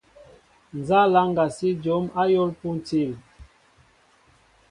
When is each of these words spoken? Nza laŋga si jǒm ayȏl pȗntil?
Nza 0.77 0.99
laŋga 1.13 1.45
si 1.55 1.69
jǒm 1.83 2.03
ayȏl 2.21 2.49
pȗntil? 2.59 3.11